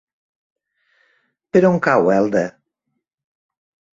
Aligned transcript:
Per 1.57 1.61
on 1.69 1.77
cau 1.87 2.09
Elda? 2.15 2.43